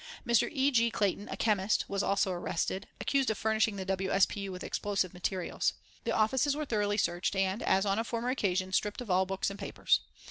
Mr. 0.25 0.49
E. 0.51 0.71
G. 0.71 0.89
Clayton, 0.89 1.29
a 1.29 1.37
chemist, 1.37 1.87
was 1.87 2.01
also 2.01 2.31
arrested, 2.31 2.87
accused 2.99 3.29
of 3.29 3.37
furnishing 3.37 3.75
the 3.75 3.85
W. 3.85 4.09
S. 4.09 4.25
P. 4.25 4.39
U. 4.39 4.51
with 4.51 4.63
explosive 4.63 5.13
materials. 5.13 5.73
The 6.05 6.11
offices 6.11 6.55
were 6.55 6.65
thoroughly 6.65 6.97
searched, 6.97 7.35
and, 7.35 7.61
as 7.61 7.85
on 7.85 7.99
a 7.99 8.03
former 8.03 8.31
occasion, 8.31 8.73
stripped 8.73 9.01
of 9.01 9.11
all 9.11 9.27
books 9.27 9.51
and 9.51 9.59
papers. 9.59 9.99